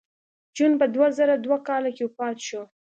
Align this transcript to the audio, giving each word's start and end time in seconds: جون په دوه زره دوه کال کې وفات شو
جون 0.55 0.71
په 0.81 0.85
دوه 0.93 1.07
زره 1.17 1.35
دوه 1.45 1.57
کال 1.67 1.83
کې 1.95 2.03
وفات 2.05 2.37
شو 2.47 2.61